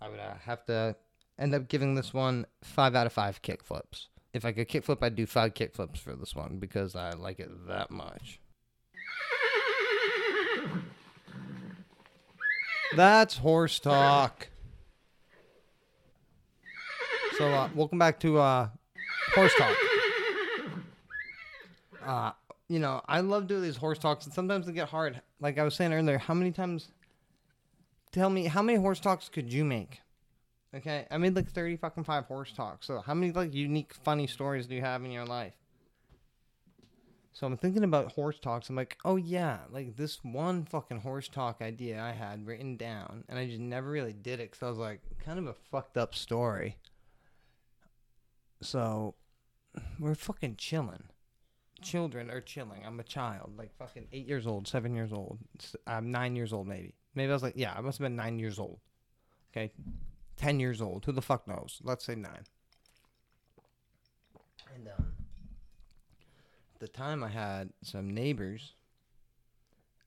[0.00, 0.96] I would uh, have to
[1.38, 4.06] end up giving this one five out of five kickflips.
[4.34, 7.48] If I could kickflip, I'd do five kickflips for this one because I like it
[7.68, 8.38] that much.
[12.96, 14.48] That's horse talk.
[17.36, 18.68] So, uh, welcome back to uh,
[19.34, 19.76] horse talk.
[22.02, 22.30] Uh,
[22.68, 25.20] you know, I love doing these horse talks, and sometimes they get hard.
[25.40, 26.88] Like I was saying earlier, how many times?
[28.12, 30.00] Tell me, how many horse talks could you make?
[30.74, 32.86] Okay, I made like thirty fucking five horse talks.
[32.86, 35.52] So, how many like unique, funny stories do you have in your life?
[37.36, 38.70] So I'm thinking about horse talks.
[38.70, 43.24] I'm like, oh yeah, like this one fucking horse talk idea I had written down,
[43.28, 45.98] and I just never really did it because I was like, kind of a fucked
[45.98, 46.78] up story.
[48.62, 49.16] So
[50.00, 51.02] we're fucking chilling.
[51.82, 52.80] Children are chilling.
[52.86, 55.38] I'm a child, like fucking eight years old, seven years old.
[55.86, 56.94] I'm nine years old, maybe.
[57.14, 58.80] Maybe I was like, yeah, I must have been nine years old.
[59.52, 59.72] Okay,
[60.38, 61.04] ten years old.
[61.04, 61.82] Who the fuck knows?
[61.84, 62.46] Let's say nine.
[64.74, 65.12] And um,
[66.48, 68.74] at the time, I had some neighbors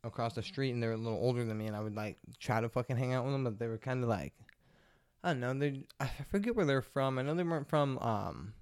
[0.04, 2.18] across the street, and they were a little older than me, and I would like
[2.40, 4.34] try to fucking hang out with them, but they were kind of like,
[5.24, 7.18] I don't know, they I forget where they're from.
[7.20, 8.54] I know they weren't from um,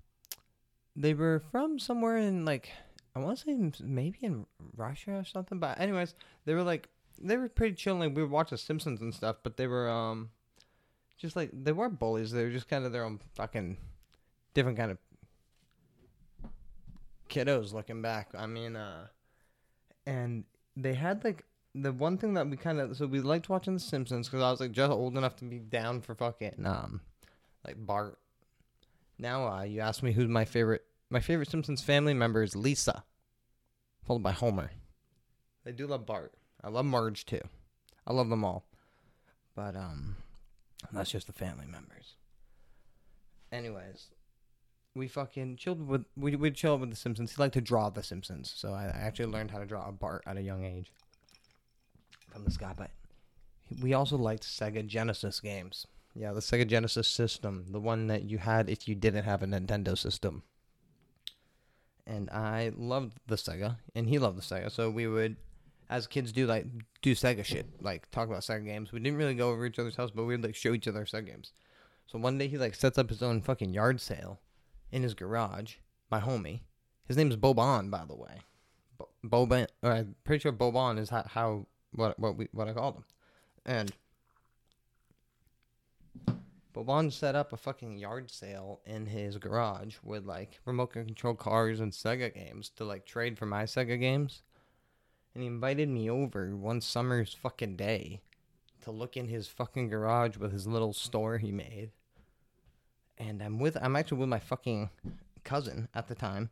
[0.96, 2.70] they were from somewhere in like
[3.16, 5.60] I want to say maybe in Russia or something.
[5.60, 6.16] But anyways,
[6.46, 6.90] they were like
[7.20, 7.96] they were pretty chill.
[7.96, 10.32] Like we would watch The Simpsons and stuff, but they were um
[11.18, 12.32] just like they weren't bullies.
[12.32, 13.78] They were just kind of their own fucking
[14.54, 14.98] different kind of
[17.28, 17.74] kiddos.
[17.74, 19.08] Looking back, I mean, uh,
[20.06, 21.44] and they had like
[21.76, 24.50] the one thing that we kind of so we liked watching The Simpsons because I
[24.52, 27.02] was like just old enough to be down for fucking um
[27.66, 28.18] like Bart.
[29.20, 30.84] Now uh, you ask me who's my favorite.
[31.10, 33.04] My favorite Simpsons family member is Lisa,
[34.06, 34.72] followed by Homer.
[35.66, 36.34] I do love Bart.
[36.64, 37.42] I love Marge too.
[38.06, 38.66] I love them all,
[39.56, 40.18] but um,
[40.92, 42.16] that's just the family members.
[43.52, 44.08] Anyways,
[44.98, 47.36] we fucking chilled with we would chill with the Simpsons.
[47.36, 50.24] He liked to draw the Simpsons, so I actually learned how to draw a Bart
[50.26, 50.92] at a young age
[52.32, 52.74] from this guy.
[52.76, 52.92] But
[53.82, 55.86] we also liked Sega Genesis games.
[56.16, 59.46] Yeah, the Sega Genesis system, the one that you had if you didn't have a
[59.46, 60.44] Nintendo system.
[62.08, 64.72] And I loved the Sega, and he loved the Sega.
[64.72, 65.36] So we would,
[65.90, 66.66] as kids do, like
[67.02, 68.92] do Sega shit, like talk about Sega games.
[68.92, 71.28] We didn't really go over each other's house, but we'd like show each other Sega
[71.28, 71.52] games.
[72.08, 74.40] So one day he like sets up his own fucking yard sale
[74.92, 75.76] in his garage.
[76.10, 76.62] My homie,
[77.08, 78.42] his name is Boban, by the way.
[79.26, 82.96] Boban, or I'm pretty sure Boban is how, how what what we what I called
[82.96, 83.04] him,
[83.66, 83.92] and
[86.74, 91.80] Boban set up a fucking yard sale in his garage with like remote control cars
[91.80, 94.44] and Sega games to like trade for my Sega games,
[95.34, 98.22] and he invited me over one summer's fucking day
[98.82, 101.92] to look in his fucking garage with his little store he made.
[103.18, 104.90] And I'm with I'm actually with my fucking
[105.44, 106.50] cousin at the time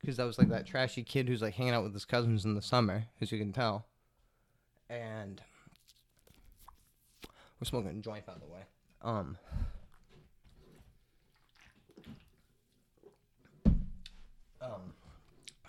[0.00, 2.54] because I was like that trashy kid who's like hanging out with his cousins in
[2.54, 3.86] the summer, as you can tell
[4.88, 5.40] and
[7.60, 8.60] we're smoking a joint, by the way.
[9.02, 9.36] Um,
[14.60, 14.92] um,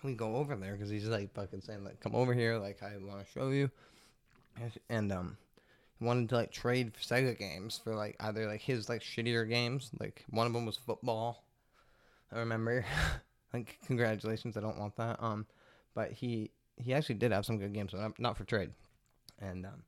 [0.04, 2.98] we go over there because he's like fucking saying like, "Come over here, like I
[2.98, 3.70] want to show you,"
[4.90, 5.38] and um,
[6.06, 9.92] wanted to like trade Sega games for like either like his like shittier games.
[10.00, 11.44] Like one of them was football.
[12.32, 12.86] I remember.
[13.54, 15.22] like congratulations, I don't want that.
[15.22, 15.46] Um,
[15.94, 18.72] but he he actually did have some good games, but not for trade
[19.40, 19.84] and um,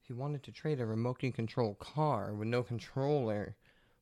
[0.00, 3.56] he wanted to trade a remotely controlled car with no controller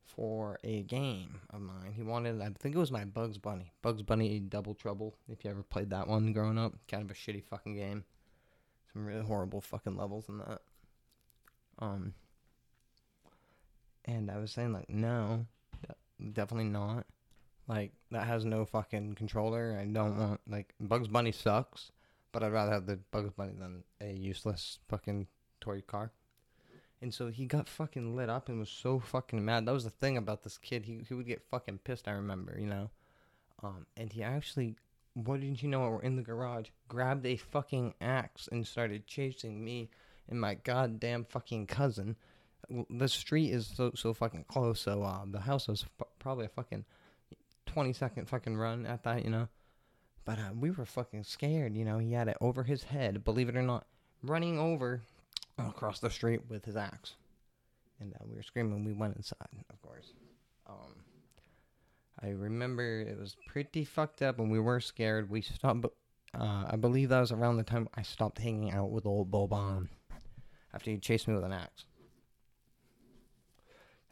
[0.04, 1.92] for a game of mine.
[1.94, 5.16] He wanted, I think it was my Bugs Bunny, Bugs Bunny Double Trouble.
[5.28, 8.04] If you ever played that one growing up, kind of a shitty fucking game.
[8.92, 10.60] Some really horrible fucking levels in that.
[11.78, 12.14] Um,
[14.04, 15.46] and I was saying like, no,
[16.32, 17.06] definitely not.
[17.68, 19.76] Like that has no fucking controller.
[19.80, 21.90] I don't want like Bugs Bunny sucks
[22.36, 25.26] but I'd rather have the Bugs Bunny than a useless fucking
[25.58, 26.12] toy car.
[27.00, 29.64] And so he got fucking lit up and was so fucking mad.
[29.64, 30.84] That was the thing about this kid.
[30.84, 32.06] He he would get fucking pissed.
[32.06, 32.90] I remember, you know.
[33.62, 34.76] Um, and he actually,
[35.14, 35.80] what didn't you know?
[35.88, 36.68] We're in the garage.
[36.88, 39.88] Grabbed a fucking axe and started chasing me
[40.28, 42.16] and my goddamn fucking cousin.
[42.90, 44.80] The street is so so fucking close.
[44.80, 46.84] So uh, the house was f- probably a fucking
[47.64, 49.48] twenty second fucking run at that, you know.
[50.24, 51.98] But uh, we were fucking scared, you know.
[51.98, 53.86] He had it over his head, believe it or not,
[54.22, 55.02] running over
[55.58, 57.14] across the street with his axe.
[58.00, 58.84] And uh, we were screaming.
[58.84, 60.12] We went inside, of course.
[60.68, 60.94] Um,
[62.20, 65.30] I remember it was pretty fucked up, and we were scared.
[65.30, 65.86] We stopped.
[66.34, 69.88] Uh, I believe that was around the time I stopped hanging out with old Boban
[70.76, 71.86] after he chased me with an axe.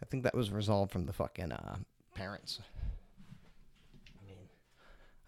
[0.02, 1.76] I think that was resolved from the fucking uh,
[2.14, 2.60] parents.
[4.20, 4.36] I mean,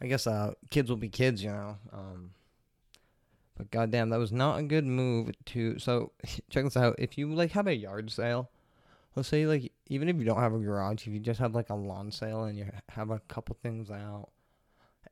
[0.01, 1.77] I guess uh, kids will be kids, you know.
[1.93, 2.31] Um,
[3.57, 5.79] But goddamn, that was not a good move to.
[5.79, 6.13] So
[6.51, 6.97] check this out.
[6.99, 8.51] If you like have a yard sale,
[9.15, 11.71] let's say like even if you don't have a garage, if you just have like
[11.71, 14.31] a lawn sale and you have a couple things out,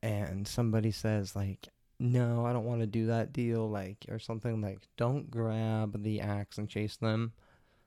[0.02, 1.68] and somebody says like,
[2.04, 6.20] "No, I don't want to do that deal," like or something like, don't grab the
[6.20, 7.32] axe and chase them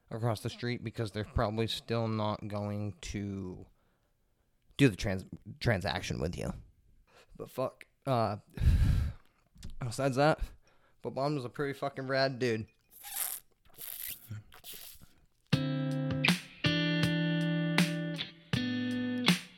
[0.09, 3.65] across the street because they're probably still not going to
[4.77, 5.23] do the trans
[5.59, 6.51] transaction with you.
[7.37, 7.85] But fuck.
[8.07, 8.37] Uh
[9.85, 10.39] besides that,
[11.03, 12.65] Boban was a pretty fucking rad dude.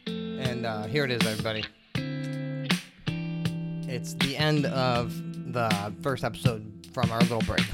[0.06, 1.64] And uh, here it is, everybody.
[3.90, 5.12] It's the end of
[5.52, 7.66] the first episode from our little break.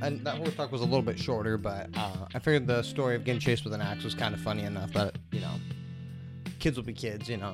[0.00, 3.16] And that horse talk was a little bit shorter, but uh, I figured the story
[3.16, 5.52] of getting chased with an axe was kind of funny enough that, you know,
[6.58, 7.52] kids will be kids, you know.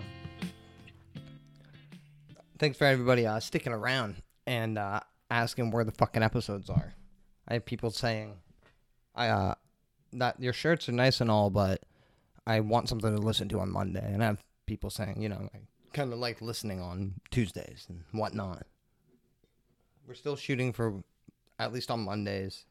[2.60, 6.94] Thanks for everybody uh, sticking around and uh, asking where the fucking episodes are.
[7.48, 8.36] I have people saying,
[9.16, 9.54] "I uh,
[10.12, 11.82] that your shirts are nice and all, but
[12.46, 15.48] I want something to listen to on Monday." And I have people saying, you know,
[15.92, 18.64] kind of like listening on Tuesdays and whatnot.
[20.06, 21.02] We're still shooting for
[21.58, 22.66] at least on Mondays.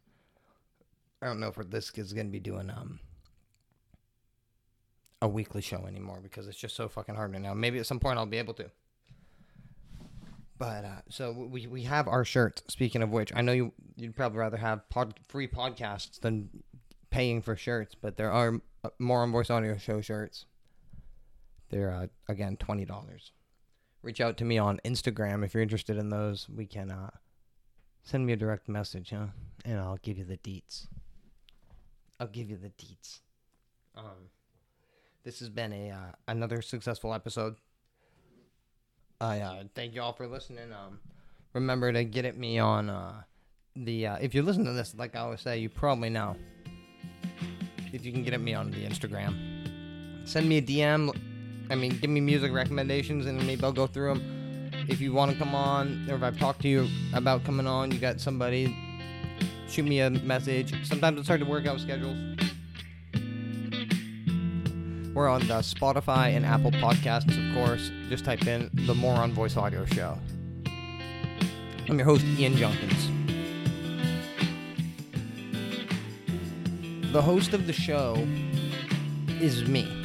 [1.22, 3.02] I don't know if this is going to be doing um
[5.22, 7.54] a weekly show anymore because it's just so fucking hard right now.
[7.54, 8.72] Maybe at some point I'll be able to.
[10.58, 12.64] But uh, so we we have our shirts.
[12.70, 16.50] Speaking of which, I know you you'd probably rather have pod, free podcasts than
[17.10, 20.45] paying for shirts, but there are uh, more on Voice Audio Show shirts.
[21.70, 23.32] They're uh, again twenty dollars.
[24.01, 26.47] Reach out to me on Instagram if you're interested in those.
[26.49, 27.09] We can uh,
[28.03, 29.28] send me a direct message, huh?
[29.65, 30.88] And I'll give you the deets.
[32.20, 33.20] I'll give you the deets.
[33.95, 34.30] Um,
[35.24, 37.55] this has been a uh, another successful episode.
[39.22, 40.72] I uh, thank you all for listening.
[40.72, 40.99] Um,
[41.53, 43.24] remember to get at me on uh,
[43.76, 46.36] the uh, if you listen to this, like I always say, you probably know.
[47.91, 51.11] If you can get at me on the Instagram, send me a DM.
[51.70, 54.72] I mean, give me music recommendations, and maybe I'll go through them.
[54.88, 57.91] If you want to come on, or if I've talked to you about coming on,
[57.91, 58.76] you got somebody,
[59.67, 60.74] shoot me a message.
[60.88, 62.17] Sometimes it's hard to work out schedules.
[65.13, 67.91] We're on the Spotify and Apple Podcasts, of course.
[68.09, 70.17] Just type in the More On Voice Audio Show.
[71.88, 73.11] I'm your host, Ian Junkins.
[77.11, 78.15] The host of the show
[79.39, 79.99] is me.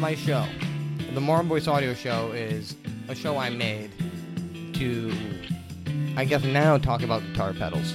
[0.00, 0.46] My show.
[1.12, 2.74] The More On Voice Audio Show is
[3.08, 3.90] a show I made
[4.76, 5.12] to,
[6.16, 7.92] I guess now, talk about guitar pedals.